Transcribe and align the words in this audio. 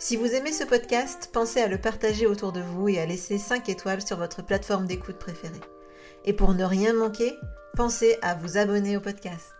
Si 0.00 0.16
vous 0.16 0.32
aimez 0.32 0.52
ce 0.52 0.62
podcast, 0.62 1.28
pensez 1.32 1.60
à 1.60 1.66
le 1.66 1.76
partager 1.76 2.28
autour 2.28 2.52
de 2.52 2.60
vous 2.60 2.88
et 2.88 3.00
à 3.00 3.06
laisser 3.06 3.36
5 3.36 3.68
étoiles 3.68 4.00
sur 4.00 4.16
votre 4.16 4.42
plateforme 4.42 4.86
d'écoute 4.86 5.18
préférée. 5.18 5.60
Et 6.24 6.32
pour 6.32 6.54
ne 6.54 6.62
rien 6.62 6.92
manquer, 6.92 7.34
pensez 7.74 8.16
à 8.22 8.36
vous 8.36 8.58
abonner 8.58 8.96
au 8.96 9.00
podcast. 9.00 9.52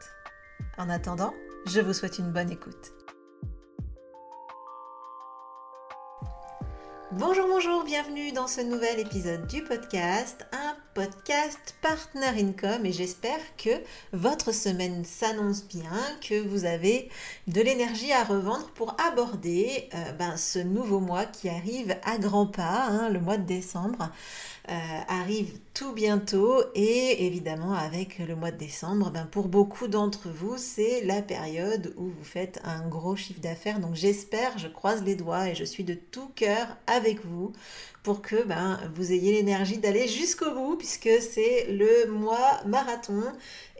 En 0.78 0.88
attendant, 0.90 1.34
je 1.66 1.80
vous 1.80 1.92
souhaite 1.92 2.20
une 2.20 2.30
bonne 2.30 2.52
écoute. 2.52 2.94
Bonjour, 7.10 7.48
bonjour, 7.48 7.82
bienvenue 7.82 8.30
dans 8.30 8.46
ce 8.46 8.60
nouvel 8.60 9.00
épisode 9.00 9.44
du 9.48 9.64
podcast, 9.64 10.46
podcast 10.98 11.76
Partner 11.80 12.42
Income 12.42 12.84
et 12.84 12.90
j'espère 12.90 13.38
que 13.56 13.70
votre 14.12 14.52
semaine 14.52 15.04
s'annonce 15.04 15.62
bien, 15.62 15.92
que 16.20 16.40
vous 16.40 16.64
avez 16.64 17.08
de 17.46 17.60
l'énergie 17.60 18.10
à 18.10 18.24
revendre 18.24 18.68
pour 18.74 18.96
aborder 19.00 19.88
euh, 19.94 20.12
ben, 20.18 20.36
ce 20.36 20.58
nouveau 20.58 20.98
mois 20.98 21.24
qui 21.24 21.48
arrive 21.48 21.96
à 22.02 22.18
grands 22.18 22.48
pas, 22.48 22.86
hein, 22.88 23.10
le 23.10 23.20
mois 23.20 23.36
de 23.36 23.46
décembre. 23.46 24.10
Euh, 24.70 24.74
arrive 25.08 25.58
tout 25.72 25.94
bientôt 25.94 26.62
et 26.74 27.24
évidemment 27.26 27.72
avec 27.72 28.18
le 28.18 28.36
mois 28.36 28.50
de 28.50 28.58
décembre, 28.58 29.10
ben 29.10 29.24
pour 29.24 29.48
beaucoup 29.48 29.88
d'entre 29.88 30.28
vous, 30.28 30.58
c'est 30.58 31.02
la 31.06 31.22
période 31.22 31.94
où 31.96 32.04
vous 32.04 32.24
faites 32.24 32.60
un 32.64 32.86
gros 32.86 33.16
chiffre 33.16 33.40
d'affaires. 33.40 33.80
Donc 33.80 33.94
j'espère, 33.94 34.58
je 34.58 34.68
croise 34.68 35.02
les 35.04 35.14
doigts 35.14 35.48
et 35.48 35.54
je 35.54 35.64
suis 35.64 35.84
de 35.84 35.94
tout 35.94 36.30
cœur 36.34 36.76
avec 36.86 37.24
vous 37.24 37.52
pour 38.08 38.22
que 38.22 38.42
ben, 38.42 38.80
vous 38.94 39.12
ayez 39.12 39.32
l'énergie 39.32 39.76
d'aller 39.76 40.08
jusqu'au 40.08 40.50
bout 40.52 40.76
puisque 40.76 41.10
c'est 41.20 41.66
le 41.68 42.10
mois 42.10 42.58
marathon 42.64 43.22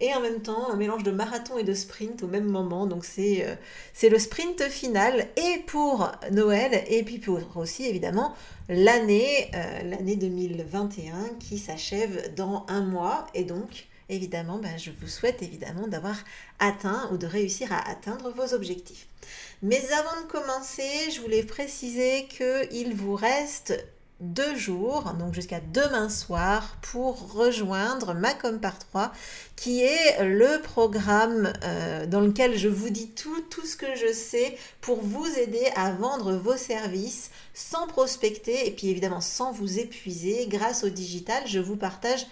et 0.03 0.15
en 0.15 0.21
même 0.21 0.43
temps 0.43 0.71
un 0.71 0.77
mélange 0.77 1.03
de 1.03 1.11
marathon 1.11 1.57
et 1.57 1.65
de 1.65 1.73
sprint 1.73 2.23
au 2.23 2.27
même 2.27 2.45
moment. 2.45 2.85
Donc 2.85 3.07
c'est 3.07 3.47
euh, 3.47 4.11
le 4.11 4.19
sprint 4.19 4.65
final 4.65 5.29
et 5.39 5.61
pour 5.67 6.13
Noël 6.31 6.85
et 6.89 7.03
puis 7.05 7.17
pour 7.17 7.41
aussi 7.57 7.87
évidemment 7.87 8.35
l'année 8.69 9.51
euh, 9.55 9.83
l'année 9.85 10.17
2021 10.17 11.37
qui 11.41 11.57
s'achève 11.57 12.35
dans 12.35 12.67
un 12.69 12.83
mois 12.83 13.29
et 13.33 13.45
donc 13.45 13.87
évidemment 14.11 14.59
ben, 14.59 14.77
je 14.77 14.91
vous 15.01 15.09
souhaite 15.09 15.41
évidemment 15.41 15.89
d'avoir 15.89 16.17
atteint 16.59 17.09
ou 17.13 17.17
de 17.17 17.27
réussir 17.27 17.73
à 17.73 17.89
atteindre 17.89 18.31
vos 18.31 18.53
objectifs. 18.53 19.09
Mais 19.63 19.81
avant 19.93 20.21
de 20.21 20.27
commencer, 20.27 21.11
je 21.15 21.23
voulais 21.23 21.45
préciser 21.45 22.29
qu'il 22.29 22.95
vous 22.95 23.15
reste 23.15 23.73
deux 24.21 24.57
jours, 24.57 25.15
donc 25.19 25.33
jusqu'à 25.33 25.61
demain 25.61 26.09
soir, 26.09 26.77
pour 26.83 27.33
rejoindre 27.33 28.15
Macom 28.15 28.59
par 28.59 28.79
3, 28.79 29.13
qui 29.55 29.83
est 29.83 30.25
le 30.25 30.61
programme 30.63 31.53
euh, 31.63 32.07
dans 32.07 32.21
lequel 32.21 32.59
je 32.59 32.69
vous 32.69 32.91
dis 32.91 33.11
tout, 33.11 33.41
tout 33.43 33.65
ce 33.65 33.77
que 33.77 33.95
je 33.95 34.13
sais 34.13 34.57
pour 34.81 35.01
vous 35.01 35.27
aider 35.39 35.65
à 35.77 35.93
vendre 35.93 36.33
vos 36.37 36.57
services 36.57 37.31
sans 37.55 37.87
prospecter 37.87 38.67
et 38.67 38.73
puis 38.73 38.89
évidemment 38.89 39.21
sans 39.21 39.53
vous 39.53 39.79
épuiser. 39.79 40.47
Grâce 40.49 40.83
au 40.83 40.89
digital, 40.89 41.43
je 41.47 41.61
vous 41.61 41.77
partage 41.77 42.27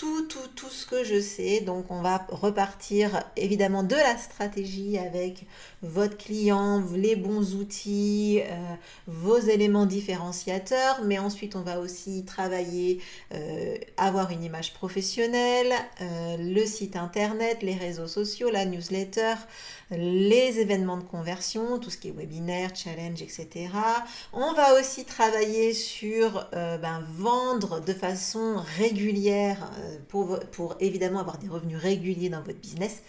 tout, 0.00 0.26
tout, 0.56 0.70
ce 0.70 0.86
que 0.86 1.04
je 1.04 1.20
sais. 1.20 1.60
Donc, 1.60 1.90
on 1.90 2.00
va 2.00 2.26
repartir 2.30 3.22
évidemment 3.36 3.82
de 3.82 3.96
la 3.96 4.16
stratégie 4.16 4.96
avec 4.96 5.46
votre 5.82 6.16
client, 6.16 6.82
les 6.94 7.16
bons 7.16 7.54
outils, 7.54 8.40
euh, 8.42 8.74
vos 9.06 9.38
éléments 9.38 9.84
différenciateurs. 9.84 11.02
Mais 11.04 11.18
ensuite, 11.18 11.54
on 11.54 11.60
va 11.60 11.80
aussi 11.80 12.24
travailler, 12.24 13.00
euh, 13.34 13.76
avoir 13.98 14.30
une 14.30 14.42
image 14.42 14.72
professionnelle, 14.72 15.72
euh, 16.00 16.36
le 16.38 16.64
site 16.64 16.96
internet, 16.96 17.58
les 17.62 17.74
réseaux 17.74 18.08
sociaux, 18.08 18.50
la 18.50 18.64
newsletter 18.64 19.34
les 19.92 20.60
événements 20.60 20.98
de 20.98 21.02
conversion, 21.02 21.80
tout 21.80 21.90
ce 21.90 21.96
qui 21.96 22.10
est 22.10 22.12
webinaire, 22.12 22.70
challenge, 22.76 23.22
etc. 23.22 23.70
On 24.32 24.52
va 24.52 24.78
aussi 24.78 25.04
travailler 25.04 25.74
sur 25.74 26.48
ben, 26.52 27.04
vendre 27.16 27.80
de 27.80 27.92
façon 27.92 28.62
régulière 28.78 29.68
pour, 30.08 30.76
évidemment 30.80 31.20
avoir 31.20 31.38
des 31.38 31.48
revenus 31.48 31.78
réguliers 31.78 32.28
dans 32.28 32.42
votre 32.42 32.58
business 32.58 33.02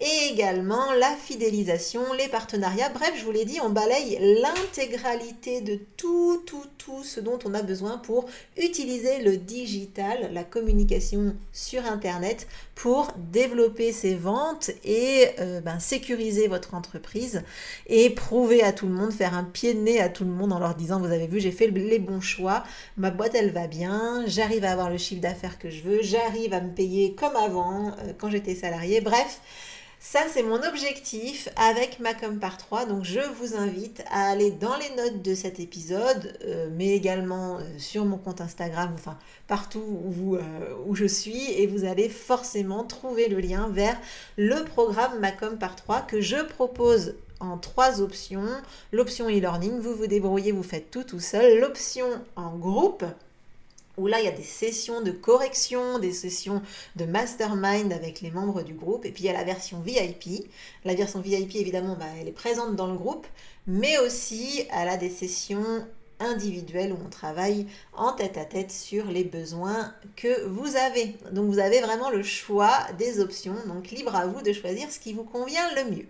et 0.00 0.32
également 0.32 0.92
la 0.92 1.14
fidélisation, 1.16 2.12
les 2.12 2.28
partenariats. 2.28 2.88
Bref, 2.90 3.14
je 3.18 3.24
vous 3.24 3.32
l'ai 3.32 3.44
dit, 3.44 3.58
on 3.60 3.70
balaye 3.70 4.18
l'intégralité 4.40 5.60
de 5.60 5.78
tout, 5.96 6.42
tout, 6.46 6.64
tout 6.78 7.02
ce 7.02 7.18
dont 7.20 7.38
on 7.44 7.54
a 7.54 7.62
besoin 7.62 7.98
pour 7.98 8.26
utiliser 8.56 9.22
le 9.22 9.36
digital, 9.36 10.30
la 10.32 10.44
communication 10.44 11.34
sur 11.52 11.84
Internet 11.84 12.46
pour 12.76 13.12
développer 13.32 13.92
ses 13.92 14.14
ventes 14.14 14.70
et 14.84 15.30
euh, 15.40 15.60
ben, 15.60 15.80
sécuriser 15.80 16.46
votre 16.46 16.74
entreprise 16.74 17.42
et 17.88 18.10
prouver 18.10 18.62
à 18.62 18.72
tout 18.72 18.86
le 18.86 18.92
monde, 18.92 19.12
faire 19.12 19.34
un 19.34 19.42
pied 19.42 19.74
de 19.74 19.80
nez 19.80 20.00
à 20.00 20.08
tout 20.08 20.24
le 20.24 20.30
monde 20.30 20.52
en 20.52 20.60
leur 20.60 20.76
disant, 20.76 21.00
vous 21.00 21.12
avez 21.12 21.26
vu, 21.26 21.40
j'ai 21.40 21.50
fait 21.50 21.66
les 21.66 21.98
bons 21.98 22.20
choix, 22.20 22.62
ma 22.96 23.10
boîte 23.10 23.34
elle 23.34 23.50
va 23.50 23.66
bien, 23.66 24.22
j'arrive 24.26 24.64
à 24.64 24.70
avoir 24.70 24.90
le 24.90 24.98
chiffre 24.98 25.20
d'affaires 25.20 25.58
que 25.58 25.70
je 25.70 25.82
veux, 25.82 26.02
j'arrive 26.02 26.52
à 26.54 26.60
me 26.60 26.70
payer 26.70 27.14
comme 27.14 27.34
avant 27.34 27.88
euh, 27.88 28.12
quand 28.16 28.30
j'étais 28.30 28.54
salarié. 28.54 29.00
Bref, 29.00 29.40
ça, 30.00 30.20
c'est 30.32 30.44
mon 30.44 30.62
objectif 30.62 31.48
avec 31.56 31.98
Macom 31.98 32.38
par 32.38 32.56
3. 32.56 32.86
Donc, 32.86 33.04
je 33.04 33.20
vous 33.20 33.56
invite 33.56 34.04
à 34.10 34.30
aller 34.30 34.52
dans 34.52 34.76
les 34.76 34.90
notes 34.96 35.22
de 35.22 35.34
cet 35.34 35.58
épisode, 35.58 36.38
euh, 36.44 36.68
mais 36.72 36.90
également 36.90 37.56
euh, 37.56 37.62
sur 37.78 38.04
mon 38.04 38.16
compte 38.16 38.40
Instagram, 38.40 38.90
enfin 38.94 39.18
partout 39.48 39.82
où, 39.82 40.36
euh, 40.36 40.40
où, 40.86 40.94
je 40.94 41.04
suis. 41.04 41.50
Et 41.52 41.66
vous 41.66 41.84
allez 41.84 42.08
forcément 42.08 42.84
trouver 42.84 43.28
le 43.28 43.40
lien 43.40 43.68
vers 43.70 43.98
le 44.36 44.64
programme 44.64 45.18
Macom 45.18 45.58
par 45.58 45.74
3 45.74 46.02
que 46.02 46.20
je 46.20 46.42
propose 46.44 47.16
en 47.40 47.58
trois 47.58 48.00
options. 48.00 48.46
L'option 48.92 49.28
e-learning, 49.28 49.80
vous 49.80 49.94
vous 49.94 50.06
débrouillez, 50.06 50.52
vous 50.52 50.62
faites 50.62 50.90
tout 50.90 51.04
tout 51.04 51.20
seul. 51.20 51.60
L'option 51.60 52.06
en 52.36 52.56
groupe, 52.56 53.04
où 53.98 54.06
là, 54.06 54.20
il 54.20 54.24
y 54.24 54.28
a 54.28 54.32
des 54.32 54.42
sessions 54.42 55.02
de 55.02 55.10
correction, 55.10 55.98
des 55.98 56.12
sessions 56.12 56.62
de 56.96 57.04
mastermind 57.04 57.92
avec 57.92 58.20
les 58.20 58.30
membres 58.30 58.62
du 58.62 58.74
groupe. 58.74 59.04
Et 59.04 59.12
puis, 59.12 59.24
il 59.24 59.26
y 59.26 59.30
a 59.30 59.34
la 59.34 59.44
version 59.44 59.80
VIP. 59.80 60.48
La 60.84 60.94
version 60.94 61.20
VIP, 61.20 61.56
évidemment, 61.56 61.96
bah, 61.98 62.06
elle 62.20 62.28
est 62.28 62.32
présente 62.32 62.76
dans 62.76 62.86
le 62.86 62.96
groupe, 62.96 63.26
mais 63.66 63.98
aussi, 63.98 64.66
elle 64.72 64.88
a 64.88 64.96
des 64.96 65.10
sessions 65.10 65.86
individuelles 66.20 66.92
où 66.92 66.98
on 67.04 67.10
travaille 67.10 67.66
en 67.92 68.12
tête 68.12 68.38
à 68.38 68.44
tête 68.44 68.72
sur 68.72 69.06
les 69.06 69.24
besoins 69.24 69.92
que 70.16 70.46
vous 70.46 70.76
avez. 70.76 71.16
Donc, 71.32 71.50
vous 71.50 71.58
avez 71.58 71.80
vraiment 71.80 72.10
le 72.10 72.22
choix 72.22 72.72
des 72.98 73.20
options. 73.20 73.56
Donc, 73.66 73.90
libre 73.90 74.14
à 74.14 74.26
vous 74.26 74.42
de 74.42 74.52
choisir 74.52 74.90
ce 74.90 74.98
qui 74.98 75.12
vous 75.12 75.24
convient 75.24 75.74
le 75.76 75.90
mieux. 75.96 76.06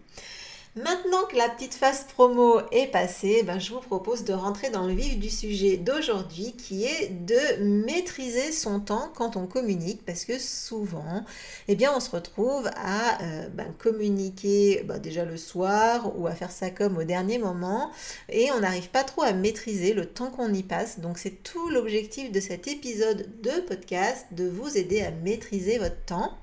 Maintenant 0.77 1.25
que 1.29 1.37
la 1.37 1.49
petite 1.49 1.75
phase 1.75 2.05
promo 2.05 2.61
est 2.73 2.89
passée, 2.89 3.43
ben 3.43 3.59
je 3.59 3.73
vous 3.73 3.81
propose 3.81 4.25
de 4.25 4.33
rentrer 4.33 4.69
dans 4.71 4.87
le 4.87 4.93
vif 4.93 5.19
du 5.19 5.31
sujet 5.31 5.77
d'aujourd'hui 5.77 6.53
qui 6.53 6.85
est 6.85 7.09
de 7.09 7.65
maîtriser 7.65 8.53
son 8.53 8.79
temps 8.79 9.11
quand 9.17 9.37
on 9.37 9.47
communique 9.47 10.05
parce 10.05 10.25
que 10.25 10.39
souvent, 10.39 11.25
eh 11.69 11.75
bien, 11.75 11.93
on 11.97 12.01
se 12.01 12.11
retrouve 12.11 12.69
à 12.77 13.23
euh, 13.23 13.49
ben, 13.49 13.75
communiquer 13.79 14.83
ben, 14.85 14.99
déjà 14.99 15.25
le 15.25 15.39
soir 15.39 16.13
ou 16.19 16.27
à 16.27 16.33
faire 16.33 16.53
ça 16.53 16.71
comme 16.71 16.99
au 16.99 17.05
dernier 17.05 17.39
moment 17.39 17.91
et 18.29 18.53
on 18.53 18.61
n'arrive 18.61 18.91
pas 18.91 19.05
trop 19.05 19.23
à 19.23 19.33
maîtriser 19.33 19.95
le 19.95 20.07
temps 20.07 20.31
qu'on 20.31 20.53
y 20.53 20.63
passe. 20.63 21.01
Donc 21.01 21.19
c'est 21.19 21.43
tout 21.43 21.71
l'objectif 21.71 22.31
de 22.31 22.41
cet 22.41 22.69
épisode 22.69 23.27
de 23.43 23.61
podcast, 23.67 24.27
de 24.33 24.47
vous 24.49 24.77
aider 24.77 25.01
à 25.01 25.11
maîtriser 25.11 25.79
votre 25.79 26.05
temps 26.05 26.39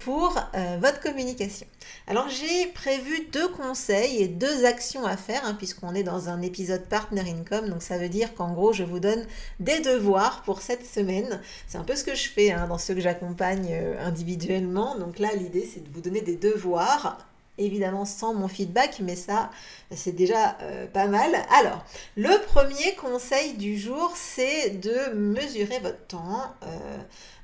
pour 0.00 0.36
euh, 0.54 0.78
votre 0.80 1.00
communication. 1.00 1.66
Alors 2.06 2.28
j'ai 2.28 2.66
prévu 2.68 3.28
deux 3.32 3.48
conseils 3.48 4.22
et 4.22 4.28
deux 4.28 4.64
actions 4.64 5.06
à 5.06 5.16
faire, 5.16 5.42
hein, 5.44 5.54
puisqu'on 5.54 5.94
est 5.94 6.02
dans 6.02 6.28
un 6.28 6.42
épisode 6.42 6.82
Partner 6.86 7.22
Income, 7.30 7.68
donc 7.68 7.82
ça 7.82 7.98
veut 7.98 8.08
dire 8.08 8.34
qu'en 8.34 8.52
gros 8.52 8.72
je 8.72 8.82
vous 8.82 8.98
donne 8.98 9.24
des 9.60 9.80
devoirs 9.80 10.42
pour 10.42 10.62
cette 10.62 10.86
semaine. 10.86 11.40
C'est 11.68 11.78
un 11.78 11.84
peu 11.84 11.94
ce 11.94 12.04
que 12.04 12.14
je 12.14 12.28
fais 12.28 12.50
hein, 12.50 12.66
dans 12.66 12.78
ceux 12.78 12.94
que 12.94 13.00
j'accompagne 13.00 13.68
euh, 13.70 14.04
individuellement. 14.04 14.98
Donc 14.98 15.18
là 15.18 15.28
l'idée 15.34 15.68
c'est 15.72 15.84
de 15.84 15.92
vous 15.92 16.00
donner 16.00 16.22
des 16.22 16.36
devoirs 16.36 17.18
évidemment 17.58 18.06
sans 18.06 18.32
mon 18.32 18.48
feedback, 18.48 19.00
mais 19.00 19.16
ça, 19.16 19.50
c'est 19.94 20.16
déjà 20.16 20.56
euh, 20.62 20.86
pas 20.86 21.08
mal. 21.08 21.30
Alors, 21.58 21.84
le 22.16 22.42
premier 22.46 22.94
conseil 22.94 23.52
du 23.52 23.78
jour, 23.78 24.14
c'est 24.16 24.70
de 24.80 25.12
mesurer 25.14 25.78
votre 25.80 26.06
temps, 26.06 26.54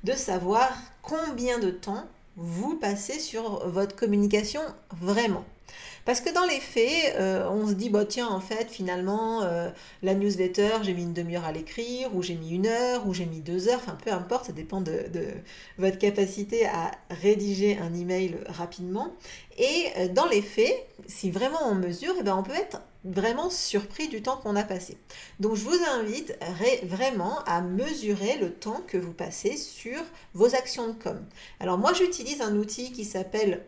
de 0.03 0.13
savoir 0.13 0.71
combien 1.03 1.59
de 1.59 1.69
temps 1.69 2.07
vous 2.37 2.75
passez 2.75 3.19
sur 3.19 3.67
votre 3.67 3.95
communication 3.95 4.61
vraiment. 5.01 5.43
Parce 6.07 6.21
que 6.21 6.33
dans 6.33 6.45
les 6.45 6.61
faits, 6.61 7.15
euh, 7.17 7.49
on 7.49 7.67
se 7.67 7.73
dit, 7.73 7.89
bah 7.89 8.05
tiens, 8.05 8.29
en 8.29 8.39
fait, 8.39 8.71
finalement, 8.71 9.41
euh, 9.43 9.69
la 10.03 10.15
newsletter, 10.15 10.77
j'ai 10.83 10.93
mis 10.93 11.03
une 11.03 11.11
demi-heure 11.11 11.43
à 11.43 11.51
l'écrire, 11.51 12.15
ou 12.15 12.23
j'ai 12.23 12.35
mis 12.35 12.51
une 12.51 12.65
heure, 12.65 13.05
ou 13.05 13.13
j'ai 13.13 13.25
mis 13.25 13.41
deux 13.41 13.67
heures, 13.67 13.81
enfin 13.83 13.97
peu 14.01 14.13
importe, 14.13 14.45
ça 14.45 14.53
dépend 14.53 14.79
de, 14.79 15.03
votre 15.77 15.97
capacité 15.97 16.65
à 16.65 16.91
rédiger 17.09 17.77
un 17.79 17.93
email 17.93 18.37
rapidement. 18.47 19.17
Et 19.57 19.87
euh, 19.97 20.07
dans 20.07 20.27
les 20.27 20.41
faits, 20.41 20.87
si 21.07 21.29
vraiment 21.29 21.59
on 21.65 21.75
mesure, 21.75 22.13
eh 22.17 22.23
ben, 22.23 22.37
on 22.37 22.43
peut 22.43 22.55
être 22.55 22.81
vraiment 23.03 23.49
surpris 23.49 24.07
du 24.07 24.21
temps 24.21 24.37
qu'on 24.37 24.55
a 24.55 24.63
passé. 24.63 24.97
Donc 25.41 25.55
je 25.55 25.63
vous 25.65 25.79
invite 25.99 26.37
vraiment 26.83 27.39
à 27.45 27.61
mesurer 27.61 28.37
le 28.39 28.51
temps 28.53 28.81
que 28.87 28.97
vous 28.97 29.13
passez 29.13 29.57
sur 29.57 29.99
vos 30.33 30.55
actions 30.55 30.87
de 30.87 30.93
com. 30.93 31.19
Alors 31.59 31.77
moi 31.77 31.93
j'utilise 31.93 32.41
un 32.41 32.55
outil 32.55 32.91
qui 32.91 33.05
s'appelle, 33.05 33.65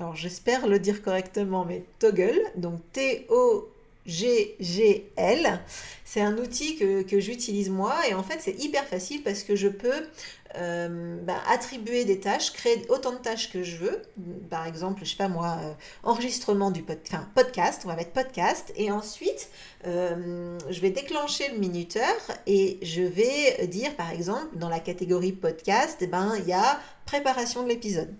alors 0.00 0.16
j'espère 0.16 0.66
le 0.66 0.78
dire 0.78 1.02
correctement, 1.02 1.64
mais 1.64 1.84
Toggle, 1.98 2.40
donc 2.56 2.80
T-O 2.92 3.72
GGL. 4.06 5.60
C'est 6.04 6.20
un 6.20 6.36
outil 6.38 6.76
que, 6.76 7.02
que 7.02 7.20
j'utilise 7.20 7.70
moi 7.70 7.94
et 8.08 8.14
en 8.14 8.22
fait 8.22 8.38
c'est 8.40 8.62
hyper 8.62 8.84
facile 8.84 9.22
parce 9.22 9.44
que 9.44 9.54
je 9.54 9.68
peux 9.68 10.08
euh, 10.56 11.16
bah, 11.22 11.38
attribuer 11.48 12.04
des 12.04 12.20
tâches, 12.20 12.52
créer 12.52 12.84
autant 12.88 13.12
de 13.12 13.18
tâches 13.18 13.50
que 13.50 13.62
je 13.62 13.76
veux. 13.76 14.02
Par 14.50 14.66
exemple, 14.66 15.04
je 15.04 15.10
sais 15.10 15.16
pas 15.16 15.28
moi, 15.28 15.56
euh, 15.62 15.72
enregistrement 16.02 16.70
du 16.70 16.82
podcast, 16.82 17.82
on 17.84 17.88
va 17.88 17.96
mettre 17.96 18.12
podcast 18.12 18.72
et 18.76 18.90
ensuite 18.90 19.48
euh, 19.86 20.58
je 20.68 20.80
vais 20.80 20.90
déclencher 20.90 21.48
le 21.52 21.58
minuteur 21.58 22.14
et 22.46 22.78
je 22.82 23.02
vais 23.02 23.66
dire 23.68 23.94
par 23.96 24.10
exemple 24.10 24.58
dans 24.58 24.68
la 24.68 24.80
catégorie 24.80 25.32
podcast, 25.32 25.98
eh 26.00 26.06
ben, 26.06 26.34
il 26.38 26.48
y 26.48 26.52
a 26.52 26.80
préparation 27.12 27.62
de 27.62 27.68
l'épisode. 27.68 28.14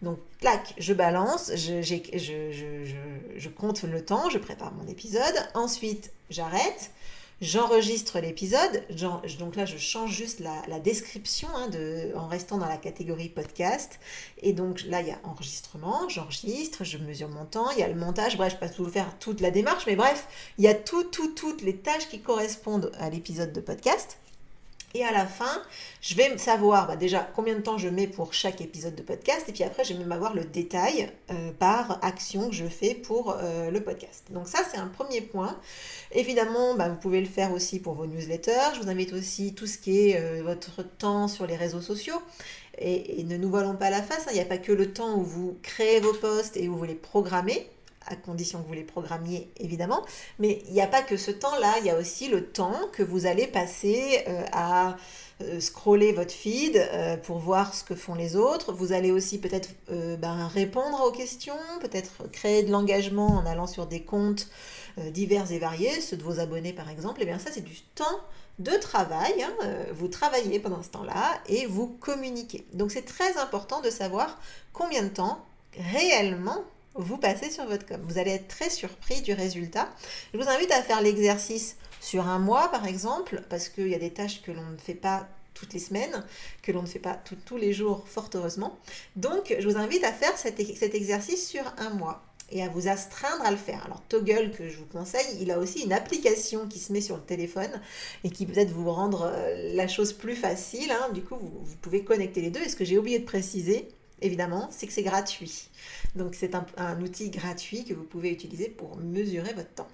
Donc, 0.00 0.18
clac, 0.40 0.72
je 0.78 0.94
balance, 0.94 1.52
je, 1.56 3.48
compte 3.50 3.82
le 3.82 4.02
temps, 4.02 4.30
je 4.30 4.38
prépare 4.38 4.72
mon 4.72 4.86
épisode. 4.88 5.34
Ensuite, 5.52 6.10
j'arrête, 6.30 6.90
j'enregistre 7.42 8.18
l'épisode. 8.18 8.82
Donc 9.38 9.56
là, 9.56 9.66
je 9.66 9.76
change 9.76 10.12
juste 10.12 10.40
la, 10.40 10.80
description 10.80 11.48
hein, 11.54 11.68
en 12.16 12.28
restant 12.28 12.56
dans 12.56 12.66
la 12.66 12.78
catégorie 12.78 13.28
podcast. 13.28 14.00
Et 14.38 14.54
donc 14.54 14.84
là, 14.86 15.02
il 15.02 15.08
y 15.08 15.12
a 15.12 15.18
enregistrement, 15.24 16.08
j'enregistre, 16.08 16.82
je 16.82 16.96
mesure 16.96 17.28
mon 17.28 17.44
temps, 17.44 17.70
il 17.72 17.80
y 17.80 17.82
a 17.82 17.88
le 17.88 17.94
montage. 17.94 18.38
Bref, 18.38 18.52
je 18.52 18.56
ne 18.56 18.60
vais 18.62 18.68
pas 18.68 18.74
tout 18.74 18.88
faire 18.88 19.18
toute 19.18 19.42
la 19.42 19.50
démarche, 19.50 19.84
mais 19.86 19.96
bref, 19.96 20.28
il 20.56 20.64
y 20.64 20.68
a 20.68 20.74
tout, 20.74 21.04
tout, 21.04 21.34
toutes 21.34 21.60
les 21.60 21.76
tâches 21.76 22.08
qui 22.08 22.20
correspondent 22.22 22.90
à 22.98 23.10
l'épisode 23.10 23.52
de 23.52 23.60
podcast. 23.60 24.16
Et 24.94 25.04
à 25.04 25.12
la 25.12 25.24
fin, 25.24 25.62
je 26.00 26.16
vais 26.16 26.36
savoir 26.36 26.88
bah, 26.88 26.96
déjà 26.96 27.20
combien 27.20 27.54
de 27.54 27.60
temps 27.60 27.78
je 27.78 27.88
mets 27.88 28.08
pour 28.08 28.34
chaque 28.34 28.60
épisode 28.60 28.96
de 28.96 29.02
podcast. 29.02 29.44
Et 29.48 29.52
puis 29.52 29.62
après, 29.62 29.84
je 29.84 29.92
vais 29.92 30.00
même 30.00 30.10
avoir 30.10 30.34
le 30.34 30.44
détail 30.44 31.12
euh, 31.30 31.52
par 31.58 32.04
action 32.04 32.48
que 32.48 32.56
je 32.56 32.66
fais 32.66 32.94
pour 32.94 33.36
euh, 33.38 33.70
le 33.70 33.80
podcast. 33.80 34.24
Donc 34.30 34.48
ça, 34.48 34.58
c'est 34.68 34.78
un 34.78 34.88
premier 34.88 35.20
point. 35.20 35.56
Évidemment, 36.10 36.74
bah, 36.74 36.88
vous 36.88 36.96
pouvez 36.96 37.20
le 37.20 37.28
faire 37.28 37.52
aussi 37.52 37.78
pour 37.78 37.94
vos 37.94 38.06
newsletters. 38.06 38.74
Je 38.74 38.80
vous 38.80 38.90
invite 38.90 39.12
aussi 39.12 39.54
tout 39.54 39.68
ce 39.68 39.78
qui 39.78 40.08
est 40.08 40.20
euh, 40.20 40.42
votre 40.42 40.82
temps 40.82 41.28
sur 41.28 41.46
les 41.46 41.56
réseaux 41.56 41.82
sociaux. 41.82 42.20
Et, 42.78 43.22
ne 43.24 43.36
nous 43.36 43.50
voilons 43.50 43.76
pas 43.76 43.90
la 43.90 44.02
face, 44.02 44.22
hein. 44.26 44.30
il 44.30 44.34
n'y 44.34 44.40
a 44.40 44.46
pas 44.46 44.58
que 44.58 44.72
le 44.72 44.92
temps 44.92 45.16
où 45.16 45.22
vous 45.22 45.58
créez 45.62 46.00
vos 46.00 46.14
posts 46.14 46.56
et 46.56 46.68
où 46.68 46.76
vous 46.76 46.84
les 46.84 46.94
programmez 46.94 47.68
à 48.10 48.16
condition 48.16 48.62
que 48.62 48.68
vous 48.68 48.74
les 48.74 48.84
programmiez 48.84 49.50
évidemment. 49.58 50.04
Mais 50.38 50.62
il 50.66 50.74
n'y 50.74 50.82
a 50.82 50.86
pas 50.86 51.02
que 51.02 51.16
ce 51.16 51.30
temps-là, 51.30 51.74
il 51.78 51.86
y 51.86 51.90
a 51.90 51.96
aussi 51.96 52.28
le 52.28 52.46
temps 52.46 52.76
que 52.92 53.02
vous 53.02 53.26
allez 53.26 53.46
passer 53.46 54.24
euh, 54.28 54.44
à 54.52 54.96
euh, 55.42 55.60
scroller 55.60 56.12
votre 56.12 56.32
feed 56.32 56.76
euh, 56.76 57.16
pour 57.16 57.38
voir 57.38 57.74
ce 57.74 57.84
que 57.84 57.94
font 57.94 58.14
les 58.14 58.36
autres. 58.36 58.72
Vous 58.72 58.92
allez 58.92 59.10
aussi 59.10 59.38
peut-être 59.38 59.70
ben, 59.88 60.46
répondre 60.48 61.02
aux 61.06 61.12
questions, 61.12 61.54
peut-être 61.80 62.30
créer 62.30 62.62
de 62.62 62.70
l'engagement 62.70 63.28
en 63.28 63.46
allant 63.46 63.66
sur 63.66 63.86
des 63.86 64.02
comptes 64.02 64.48
divers 64.98 65.50
et 65.52 65.58
variés, 65.58 66.00
ceux 66.00 66.16
de 66.16 66.22
vos 66.22 66.40
abonnés 66.40 66.72
par 66.72 66.90
exemple. 66.90 67.20
Et 67.20 67.22
eh 67.22 67.26
bien 67.26 67.38
ça, 67.38 67.50
c'est 67.52 67.64
du 67.64 67.80
temps 67.94 68.20
de 68.58 68.72
travail. 68.72 69.42
Hein. 69.42 69.52
Vous 69.94 70.08
travaillez 70.08 70.58
pendant 70.58 70.82
ce 70.82 70.90
temps-là 70.90 71.40
et 71.46 71.66
vous 71.66 71.86
communiquez. 71.86 72.66
Donc 72.74 72.90
c'est 72.90 73.04
très 73.04 73.38
important 73.38 73.80
de 73.80 73.88
savoir 73.88 74.38
combien 74.72 75.02
de 75.02 75.08
temps 75.08 75.44
réellement 75.76 76.64
vous 76.94 77.18
passez 77.18 77.50
sur 77.50 77.66
votre 77.66 77.86
com. 77.86 78.00
Vous 78.08 78.18
allez 78.18 78.32
être 78.32 78.48
très 78.48 78.70
surpris 78.70 79.22
du 79.22 79.32
résultat. 79.32 79.88
Je 80.34 80.38
vous 80.38 80.48
invite 80.48 80.72
à 80.72 80.82
faire 80.82 81.00
l'exercice 81.00 81.76
sur 82.00 82.26
un 82.26 82.38
mois, 82.38 82.68
par 82.70 82.86
exemple, 82.86 83.42
parce 83.48 83.68
qu'il 83.68 83.88
y 83.88 83.94
a 83.94 83.98
des 83.98 84.12
tâches 84.12 84.42
que 84.42 84.50
l'on 84.50 84.70
ne 84.70 84.78
fait 84.78 84.94
pas 84.94 85.28
toutes 85.54 85.74
les 85.74 85.80
semaines, 85.80 86.24
que 86.62 86.72
l'on 86.72 86.82
ne 86.82 86.86
fait 86.86 86.98
pas 86.98 87.20
tous 87.44 87.56
les 87.56 87.72
jours, 87.72 88.04
fort 88.08 88.30
heureusement. 88.34 88.78
Donc, 89.16 89.54
je 89.58 89.68
vous 89.68 89.76
invite 89.76 90.04
à 90.04 90.12
faire 90.12 90.36
cet, 90.38 90.58
exercice 90.58 91.46
sur 91.46 91.62
un 91.78 91.90
mois 91.90 92.24
et 92.50 92.62
à 92.64 92.68
vous 92.68 92.88
astreindre 92.88 93.44
à 93.44 93.50
le 93.50 93.56
faire. 93.56 93.84
Alors 93.84 94.02
Toggle 94.08 94.50
que 94.50 94.68
je 94.68 94.78
vous 94.78 94.86
conseille, 94.86 95.38
il 95.40 95.52
a 95.52 95.58
aussi 95.58 95.82
une 95.82 95.92
application 95.92 96.66
qui 96.66 96.80
se 96.80 96.92
met 96.92 97.00
sur 97.00 97.16
le 97.16 97.22
téléphone 97.22 97.80
et 98.24 98.30
qui 98.30 98.44
peut-être 98.44 98.70
vous 98.70 98.90
rendre 98.90 99.30
euh, 99.32 99.74
la 99.74 99.86
chose 99.86 100.12
plus 100.12 100.34
facile. 100.34 100.90
Hein. 100.90 101.12
Du 101.12 101.22
coup, 101.22 101.36
vous, 101.36 101.52
vous, 101.62 101.76
pouvez 101.76 102.02
connecter 102.02 102.40
les 102.40 102.50
deux. 102.50 102.60
Et 102.60 102.68
ce 102.68 102.74
que 102.74 102.84
j'ai 102.84 102.98
oublié 102.98 103.20
de 103.20 103.24
préciser, 103.24 103.86
évidemment, 104.20 104.68
c'est 104.70 104.86
que 104.86 104.92
c'est 104.92 105.02
gratuit. 105.02 105.68
Donc 106.14 106.34
c'est 106.34 106.54
un, 106.54 107.00
outil 107.00 107.30
gratuit 107.30 107.84
que 107.84 107.94
vous 107.94 108.04
pouvez 108.04 108.30
utiliser 108.30 108.68
pour 108.68 108.96
mesurer 108.96 109.52
votre 109.54 109.72
temps. 109.74 109.88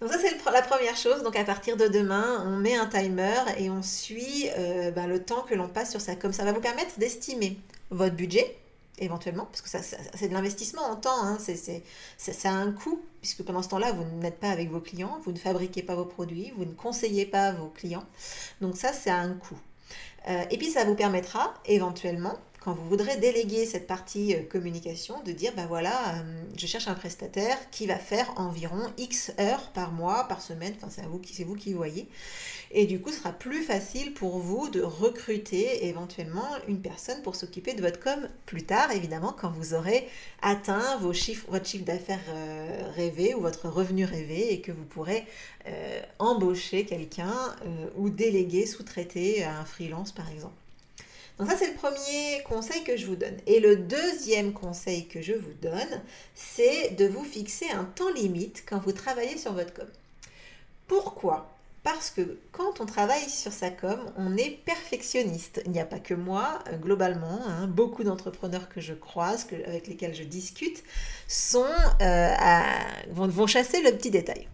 Donc 0.00 0.12
ça 0.12 0.18
c'est 0.18 0.36
la 0.50 0.62
première 0.62 0.96
chose. 0.96 1.22
Donc 1.22 1.36
à 1.36 1.44
partir 1.44 1.76
de 1.76 1.88
demain, 1.88 2.44
on 2.46 2.56
met 2.56 2.76
un 2.76 2.86
timer 2.86 3.42
et 3.58 3.70
on 3.70 3.82
suit 3.82 4.48
euh, 4.56 4.90
ben, 4.90 5.06
le 5.06 5.22
temps 5.22 5.42
que 5.42 5.54
l'on 5.54 5.68
passe 5.68 5.90
sur 5.90 6.00
ça. 6.00 6.14
Comme 6.14 6.32
ça 6.32 6.44
va 6.44 6.52
vous 6.52 6.60
permettre 6.60 6.98
d'estimer 6.98 7.58
votre 7.90 8.14
budget 8.14 8.56
éventuellement, 9.00 9.46
parce 9.46 9.62
que 9.62 9.68
ça, 9.68 9.78
c'est 9.82 10.28
de 10.28 10.34
l'investissement 10.34 10.82
en 10.82 10.96
temps, 10.96 11.22
hein. 11.22 11.38
c'est, 11.38 12.46
un 12.46 12.72
coût, 12.72 13.00
puisque 13.20 13.42
pendant 13.44 13.62
ce 13.62 13.68
temps-là, 13.68 13.92
vous 13.92 14.04
n'êtes 14.20 14.38
pas 14.38 14.50
avec 14.50 14.70
vos 14.70 14.80
clients, 14.80 15.20
vous 15.24 15.32
ne 15.32 15.38
fabriquez 15.38 15.82
pas 15.82 15.94
vos 15.94 16.04
produits, 16.04 16.52
vous 16.56 16.64
ne 16.64 16.72
conseillez 16.72 17.26
pas 17.26 17.52
vos 17.52 17.68
clients. 17.68 18.04
Donc 18.60 18.76
ça, 18.76 18.92
c'est 18.92 19.10
un 19.10 19.34
coût. 19.34 19.58
Euh, 20.28 20.44
et 20.50 20.58
puis 20.58 20.70
ça 20.70 20.84
vous 20.84 20.94
permettra 20.94 21.54
éventuellement 21.64 22.36
quand 22.60 22.72
vous 22.74 22.88
voudrez 22.88 23.16
déléguer 23.16 23.66
cette 23.66 23.86
partie 23.86 24.34
euh, 24.34 24.42
communication, 24.42 25.22
de 25.22 25.32
dire, 25.32 25.52
ben 25.56 25.66
voilà, 25.66 26.16
euh, 26.16 26.42
je 26.56 26.66
cherche 26.66 26.88
un 26.88 26.94
prestataire 26.94 27.56
qui 27.70 27.86
va 27.86 27.96
faire 27.96 28.32
environ 28.36 28.92
X 28.98 29.32
heures 29.38 29.70
par 29.72 29.92
mois, 29.92 30.24
par 30.28 30.42
semaine, 30.42 30.74
enfin 30.76 30.88
c'est 30.90 31.06
vous, 31.06 31.18
qui, 31.18 31.44
vous 31.44 31.54
qui 31.54 31.72
voyez. 31.72 32.08
Et 32.70 32.86
du 32.86 33.00
coup, 33.00 33.10
ce 33.10 33.18
sera 33.18 33.32
plus 33.32 33.62
facile 33.62 34.12
pour 34.12 34.38
vous 34.38 34.68
de 34.68 34.82
recruter 34.82 35.86
éventuellement 35.86 36.48
une 36.66 36.80
personne 36.80 37.22
pour 37.22 37.36
s'occuper 37.36 37.74
de 37.74 37.80
votre 37.80 38.00
com 38.00 38.28
plus 38.44 38.64
tard, 38.64 38.90
évidemment, 38.90 39.32
quand 39.32 39.50
vous 39.50 39.74
aurez 39.74 40.08
atteint 40.42 40.98
vos 40.98 41.12
chiffres, 41.12 41.46
votre 41.50 41.66
chiffre 41.66 41.84
d'affaires 41.84 42.18
euh, 42.28 42.90
rêvé 42.96 43.34
ou 43.34 43.40
votre 43.40 43.68
revenu 43.68 44.04
rêvé 44.04 44.52
et 44.52 44.60
que 44.60 44.72
vous 44.72 44.84
pourrez 44.84 45.26
embaucher 46.18 46.86
quelqu'un 46.86 47.54
ou 47.96 48.08
déléguer, 48.08 48.64
sous-traiter 48.64 49.44
à 49.44 49.58
un 49.58 49.66
freelance 49.66 50.12
par 50.12 50.30
exemple. 50.32 50.54
Donc 51.38 51.48
ça, 51.48 51.56
c'est 51.56 51.68
le 51.68 51.74
premier 51.74 52.42
conseil 52.44 52.82
que 52.82 52.96
je 52.96 53.06
vous 53.06 53.16
donne. 53.16 53.36
Et 53.46 53.60
le 53.60 53.76
deuxième 53.76 54.52
conseil 54.52 55.06
que 55.06 55.22
je 55.22 55.34
vous 55.34 55.52
donne, 55.62 56.02
c'est 56.34 56.90
de 56.96 57.06
vous 57.06 57.24
fixer 57.24 57.70
un 57.70 57.84
temps 57.84 58.10
limite 58.10 58.64
quand 58.68 58.78
vous 58.78 58.92
travaillez 58.92 59.38
sur 59.38 59.52
votre 59.52 59.72
com. 59.72 59.86
Pourquoi? 60.88 61.54
Parce 61.84 62.10
que 62.10 62.38
quand 62.50 62.80
on 62.80 62.86
travaille 62.86 63.30
sur 63.30 63.52
sa 63.52 63.70
com, 63.70 63.98
on 64.16 64.36
est 64.36 64.50
perfectionniste. 64.64 65.62
Il 65.64 65.70
n'y 65.70 65.80
a 65.80 65.86
pas 65.86 66.00
que 66.00 66.14
moi, 66.14 66.58
euh, 66.72 66.76
globalement, 66.76 67.40
hein. 67.46 67.68
beaucoup 67.68 68.02
d'entrepreneurs 68.02 68.68
que 68.68 68.80
je 68.80 68.94
croise, 68.94 69.46
avec 69.64 69.86
lesquels 69.86 70.14
je 70.14 70.24
discute, 70.24 70.82
sont, 71.28 71.64
euh, 72.02 72.34
vont 73.12 73.46
chasser 73.46 73.80
le 73.80 73.92
petit 73.92 74.10
détail. 74.10 74.48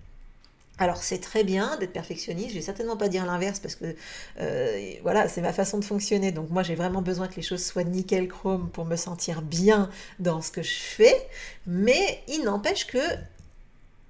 Alors 0.79 1.03
c'est 1.05 1.19
très 1.19 1.45
bien 1.45 1.77
d'être 1.77 1.93
perfectionniste, 1.93 2.51
je 2.51 2.55
vais 2.55 2.61
certainement 2.61 2.97
pas 2.97 3.09
dire 3.09 3.25
l'inverse 3.27 3.61
parce 3.61 3.77
que 3.77 3.95
euh, 4.41 4.93
voilà, 5.03 5.29
c'est 5.29 5.41
ma 5.41 5.53
façon 5.53 5.79
de 5.79 5.85
fonctionner. 5.85 6.33
Donc 6.33 6.51
moi 6.51 6.65
j'ai 6.65 6.75
vraiment 6.75 7.01
besoin 7.01 7.29
que 7.29 7.37
les 7.37 7.43
choses 7.43 7.65
soient 7.65 7.85
nickel 7.85 8.27
chrome 8.27 8.71
pour 8.71 8.85
me 8.85 8.97
sentir 8.97 9.41
bien 9.41 9.89
dans 10.19 10.43
ce 10.43 10.51
que 10.51 10.63
je 10.63 10.75
fais. 10.75 11.29
Mais 11.67 12.23
il 12.27 12.43
n'empêche 12.43 12.87
que 12.89 12.99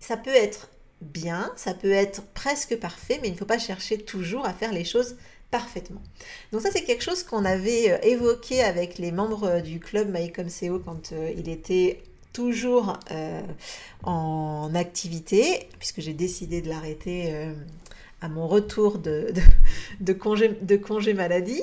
ça 0.00 0.16
peut 0.16 0.34
être 0.34 0.70
bien, 1.02 1.52
ça 1.56 1.74
peut 1.74 1.92
être 1.92 2.22
presque 2.32 2.76
parfait, 2.78 3.18
mais 3.20 3.28
il 3.28 3.32
ne 3.32 3.36
faut 3.36 3.44
pas 3.44 3.58
chercher 3.58 3.98
toujours 3.98 4.46
à 4.46 4.54
faire 4.54 4.72
les 4.72 4.84
choses 4.84 5.16
parfaitement. 5.50 6.02
Donc 6.50 6.62
ça, 6.62 6.70
c'est 6.72 6.82
quelque 6.82 7.04
chose 7.04 7.22
qu'on 7.22 7.44
avait 7.44 7.92
euh, 7.92 7.98
évoqué 8.02 8.62
avec 8.62 8.98
les 8.98 9.12
membres 9.12 9.60
du 9.60 9.80
club 9.80 10.08
MyComCO 10.12 10.80
quand 10.80 11.12
euh, 11.12 11.30
il 11.36 11.48
était 11.48 12.02
toujours 12.34 12.98
en 14.02 14.70
activité, 14.74 15.70
puisque 15.78 16.02
j'ai 16.02 16.12
décidé 16.12 16.60
de 16.60 16.68
l'arrêter 16.68 17.32
à 18.24 18.28
mon 18.28 18.46
retour 18.46 18.98
de, 18.98 19.32
congé, 20.18 21.14
maladie. 21.14 21.62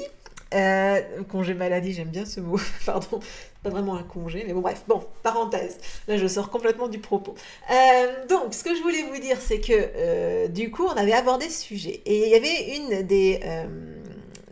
Euh, 0.54 1.02
congé 1.30 1.54
maladie, 1.56 1.94
j'aime 1.94 2.10
bien 2.10 2.26
ce 2.26 2.40
mot, 2.40 2.60
pardon, 2.86 3.20
pas 3.64 3.70
vraiment 3.70 3.96
un 3.96 4.04
congé, 4.04 4.44
mais 4.46 4.54
bon 4.54 4.60
bref, 4.60 4.84
bon, 4.86 5.02
parenthèse, 5.24 5.78
là 6.10 6.18
je 6.18 6.28
sors 6.28 6.50
complètement 6.50 6.90
du 6.90 7.00
propos. 7.00 7.36
Euh, 7.72 8.28
donc, 8.28 8.54
ce 8.54 8.64
que 8.64 8.76
je 8.76 8.82
voulais 8.82 9.02
vous 9.04 9.20
dire, 9.20 9.38
c'est 9.40 9.62
que 9.62 9.72
euh, 9.72 10.48
du 10.50 10.70
coup, 10.70 10.84
on 10.84 10.98
avait 10.98 11.14
abordé 11.14 11.50
ce 11.50 11.64
sujet, 11.64 12.02
et 12.06 12.26
il 12.26 12.30
y 12.30 12.36
avait 12.36 12.76
une 12.76 13.08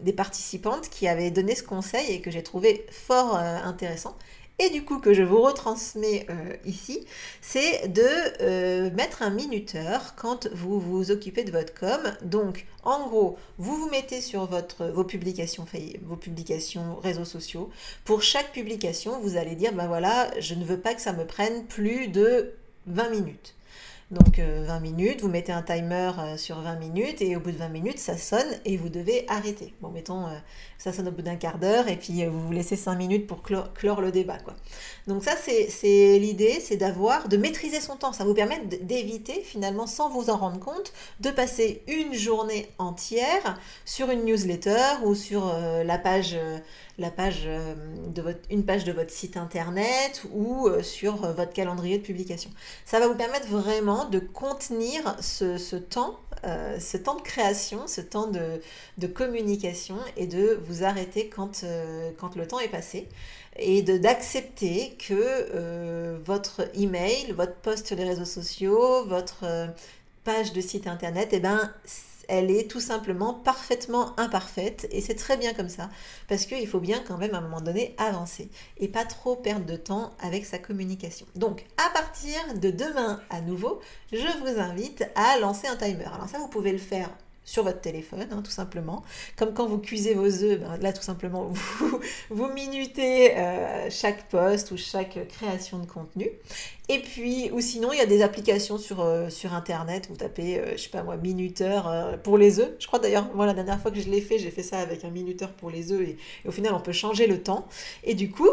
des 0.02 0.14
participantes 0.14 0.90
qui 0.90 1.08
avait 1.08 1.32
donné 1.32 1.54
ce 1.54 1.64
conseil 1.64 2.12
et 2.12 2.22
que 2.22 2.32
j'ai 2.32 2.44
trouvé 2.44 2.86
fort 2.90 3.36
intéressant, 3.36 4.16
et 4.60 4.70
du 4.70 4.84
coup 4.84 5.00
que 5.00 5.14
je 5.14 5.24
vous 5.24 5.42
retransmets 5.42 6.26
euh, 6.30 6.56
ici, 6.66 7.06
c'est 7.42 7.88
de 7.88 8.04
euh, 8.42 8.92
mettre 8.92 9.24
un 9.24 9.30
minuteur 9.30 10.16
quand 10.16 10.48
vous 10.54 10.80
vous 10.80 11.12
occupez 11.12 11.44
de 11.44 11.52
votre 11.52 11.74
com. 11.74 12.00
Donc, 12.22 12.66
en 12.84 13.08
gros, 13.08 13.38
vous 13.58 13.76
vous 13.76 13.90
mettez 13.90 14.22
sur 14.22 14.46
votre, 14.46 14.88
vos, 14.88 15.04
publications, 15.04 15.66
vos 16.04 16.16
publications 16.16 16.98
réseaux 17.02 17.26
sociaux. 17.26 17.70
Pour 18.04 18.22
chaque 18.22 18.52
publication, 18.52 19.20
vous 19.22 19.38
allez 19.38 19.56
dire, 19.56 19.74
ben 19.74 19.88
voilà, 19.88 20.30
je 20.40 20.56
ne 20.56 20.66
veux 20.66 20.80
pas 20.80 20.94
que 20.94 21.02
ça 21.02 21.14
me 21.14 21.26
prenne 21.26 21.66
plus 21.66 22.08
de 22.08 22.54
20 22.88 23.10
minutes. 23.10 23.56
Donc 24.12 24.40
20 24.40 24.42
euh, 24.42 24.80
minutes, 24.80 25.22
vous 25.22 25.28
mettez 25.28 25.52
un 25.52 25.62
timer 25.62 26.12
sur 26.38 26.62
20 26.62 26.76
minutes 26.76 27.22
et 27.22 27.36
au 27.36 27.40
bout 27.40 27.52
de 27.52 27.58
20 27.58 27.70
minutes, 27.70 28.00
ça 28.00 28.18
sonne 28.18 28.48
et 28.66 28.76
vous 28.76 28.90
devez 28.90 29.26
arrêter. 29.28 29.74
Bon, 29.82 29.90
mettons, 29.90 30.26
ça 30.80 30.94
sonne 30.94 31.10
au 31.10 31.12
bout 31.12 31.22
d'un 31.22 31.36
quart 31.36 31.60
d'heure 31.60 31.90
et 31.90 31.98
puis 31.98 32.24
euh, 32.24 32.30
vous 32.30 32.40
vous 32.40 32.52
laissez 32.54 32.78
cinq 32.78 32.96
minutes 32.96 33.28
pour 33.28 33.44
clore, 33.44 34.02
le 34.02 34.12
débat. 34.12 34.38
Quoi. 34.40 34.56
Donc 35.08 35.26
ça, 35.26 35.34
c'est 35.36 36.20
l'idée, 36.20 36.60
c'est 36.62 36.78
d'avoir, 36.78 37.28
de 37.28 37.36
maîtriser 37.36 37.82
son 37.82 37.98
temps. 37.98 38.14
Ça 38.14 38.24
vous 38.24 38.34
permet 38.34 38.62
d'éviter 38.82 39.42
finalement, 39.42 39.88
sans 39.88 40.10
vous 40.10 40.30
en 40.30 40.38
rendre 40.38 40.60
compte, 40.60 40.94
de 41.20 41.32
passer 41.32 41.84
une 41.88 42.14
journée 42.14 42.70
entière 42.78 43.60
sur 43.84 44.10
une 44.10 44.24
newsletter 44.24 45.04
ou 45.04 45.16
sur 45.16 45.50
euh, 45.54 45.84
la 45.84 45.98
page, 45.98 46.36
euh, 46.36 46.58
la 46.98 47.12
page 47.12 47.46
de 47.46 48.22
votre, 48.22 48.40
une 48.50 48.64
page 48.64 48.86
de 48.86 48.94
votre 48.94 49.12
site 49.12 49.36
internet 49.36 50.24
ou 50.34 50.70
sur 50.82 51.16
votre 51.34 51.52
calendrier 51.52 51.98
de 51.98 52.04
publication. 52.04 52.52
Ça 52.86 53.00
va 53.00 53.08
vous 53.08 53.16
permettre 53.16 53.48
vraiment 53.48 53.99
de 54.06 54.20
contenir 54.20 55.16
ce 55.22 55.76
temps 55.76 56.20
euh, 56.46 56.80
ce 56.80 56.96
temps 56.96 57.16
de 57.16 57.22
création, 57.22 57.88
ce 57.88 58.00
temps 58.00 58.28
de, 58.28 59.08
communication 59.08 59.98
et 60.16 60.26
de 60.26 60.58
vous 60.68 60.84
arrêter 60.86 61.28
quand, 61.28 61.64
euh, 61.64 62.12
le 62.36 62.48
temps 62.48 62.60
est 62.60 62.70
passé 62.70 63.10
et 63.58 63.82
d'accepter 63.82 64.96
que 64.98 65.14
euh, 65.16 66.18
votre 66.24 66.70
email, 66.76 67.34
votre 67.34 67.56
post 67.56 67.88
sur 67.88 67.98
les 67.98 68.06
réseaux 68.06 68.26
sociaux, 68.26 69.06
votre 69.06 69.68
page 70.24 70.54
de 70.54 70.62
site 70.62 70.88
internet, 70.88 71.30
eh 71.34 71.40
ben, 71.40 71.74
elle 72.30 72.52
est 72.52 72.70
tout 72.70 72.80
simplement 72.80 73.34
parfaitement 73.34 74.18
imparfaite 74.20 74.88
et 74.92 75.02
c'est 75.02 75.16
très 75.16 75.36
bien 75.36 75.54
comme 75.54 75.68
ça 75.68 75.90
parce 76.28 76.46
qu'il 76.46 76.68
faut 76.68 76.80
bien 76.80 77.04
quand 77.06 77.18
même 77.18 77.34
à 77.34 77.40
un 77.40 77.42
moment 77.42 77.60
donné 77.60 77.96
avancer 77.98 78.50
et 78.78 78.88
pas 78.88 79.04
trop 79.04 79.36
perdre 79.36 79.66
de 79.66 79.76
temps 79.76 80.12
avec 80.20 80.46
sa 80.46 80.60
communication. 80.60 81.26
Donc 81.36 81.66
à 81.78 81.90
partir 81.90 82.40
de 82.56 82.70
demain 82.70 83.20
à 83.30 83.42
nouveau, 83.42 83.82
je 84.14 84.18
vous 84.40 84.60
invite 84.60 85.04
à 85.16 85.40
lancer 85.40 85.68
un 85.68 85.76
timer. 85.76 86.06
Alors 86.14 86.30
ça 86.30 86.38
vous 86.38 86.48
pouvez 86.48 86.72
le 86.72 86.78
faire 86.78 87.10
sur 87.50 87.64
votre 87.64 87.82
téléphone, 87.82 88.28
hein, 88.32 88.44
tout 88.44 88.52
simplement. 88.52 89.04
Comme 89.36 89.56
quand 89.56 89.66
vous 89.66 89.80
cuisez 89.80 90.14
vos 90.14 90.28
œufs, 90.44 90.60
ben, 90.60 90.78
là 90.78 90.94
tout 90.94 91.02
simplement, 91.02 91.48
vous, 91.50 92.00
vous 92.30 92.48
minutez 92.54 93.36
euh, 93.36 93.90
chaque 93.90 94.30
post 94.30 94.70
ou 94.70 94.78
chaque 94.78 95.28
création 95.30 95.80
de 95.80 95.88
contenu. 95.88 96.30
Et 96.90 97.00
puis, 97.00 97.50
ou 97.52 97.60
sinon, 97.60 97.92
il 97.92 97.98
y 97.98 98.02
a 98.02 98.06
des 98.06 98.22
applications 98.22 98.78
sur, 98.78 99.02
euh, 99.02 99.30
sur 99.30 99.56
Internet, 99.56 100.08
vous 100.10 100.16
tapez, 100.16 100.60
euh, 100.60 100.74
je 100.74 100.84
sais 100.84 100.90
pas 100.90 101.02
moi, 101.02 101.18
minuteur 101.18 102.20
pour 102.22 102.38
les 102.38 102.60
œufs. 102.60 102.70
Je 102.78 102.86
crois 102.86 103.00
d'ailleurs, 103.00 103.34
moi, 103.34 103.48
la 103.48 103.56
dernière 103.56 103.82
fois 103.82 103.90
que 103.90 104.00
je 104.00 104.10
l'ai 104.10 104.22
fait, 104.22 104.38
j'ai 104.38 104.52
fait 104.52 104.64
ça 104.64 104.78
avec 104.78 105.04
un 105.04 105.10
minuteur 105.10 105.52
pour 105.54 105.72
les 105.72 105.92
œufs 105.92 106.08
et 106.08 106.18
au 106.48 106.52
final, 106.52 106.76
on 106.76 106.82
peut 106.82 106.92
changer 106.92 107.26
le 107.26 107.42
temps. 107.42 107.68
Et 108.04 108.14
du 108.14 108.30
coup, 108.30 108.50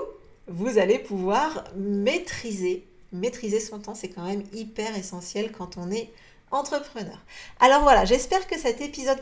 vous 0.49 0.79
allez 0.79 0.99
pouvoir 0.99 1.65
maîtriser, 1.77 2.87
maîtriser 3.13 3.61
son 3.61 3.79
temps, 3.79 3.95
c'est 3.95 4.09
quand 4.09 4.25
même 4.25 4.45
hyper 4.55 4.97
essentiel 4.97 5.53
quand 5.53 5.77
on 5.77 5.91
est 5.91 6.11
entrepreneur. 6.57 7.19
Alors 7.61 7.83
voilà, 7.83 8.05
j'espère 8.05 8.47
que 8.47 8.59
cet 8.59 8.81
épisode 8.81 9.19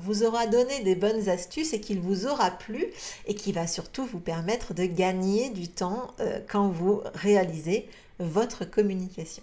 vous 0.00 0.22
aura, 0.22 0.46
donné 0.46 0.80
des 0.80 0.94
bonnes 0.94 1.28
astuces 1.28 1.72
et 1.72 1.80
qu'il 1.80 2.00
vous 2.00 2.26
aura 2.26 2.50
plu 2.50 2.86
et 3.26 3.34
qui 3.34 3.52
va 3.52 3.66
surtout 3.66 4.04
vous 4.04 4.20
permettre 4.20 4.74
de 4.74 4.84
gagner 4.84 5.50
du 5.50 5.68
temps 5.68 6.08
euh, 6.20 6.38
quand 6.48 6.68
vous 6.68 7.02
réalisez 7.14 7.88
votre 8.18 8.64
communication. 8.64 9.42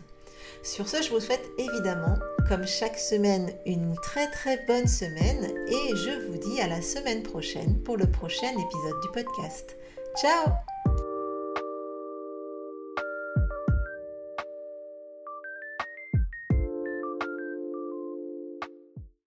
Sur 0.63 0.87
ce, 0.87 1.01
je 1.01 1.09
vous 1.09 1.19
souhaite 1.19 1.45
évidemment, 1.57 2.15
comme 2.47 2.67
chaque 2.67 2.99
semaine, 2.99 3.51
une 3.65 3.95
très 4.03 4.29
très 4.29 4.63
bonne 4.67 4.87
semaine 4.87 5.51
et 5.67 5.95
je 5.95 6.27
vous 6.27 6.37
dis 6.37 6.61
à 6.61 6.67
la 6.67 6.81
semaine 6.81 7.23
prochaine 7.23 7.81
pour 7.83 7.97
le 7.97 8.09
prochain 8.09 8.51
épisode 8.51 9.01
du 9.01 9.09
podcast. 9.11 9.75
Ciao 10.19 10.70